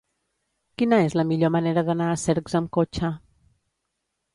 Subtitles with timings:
[0.83, 3.17] Quina és la millor manera d'anar a Cercs amb cotxe?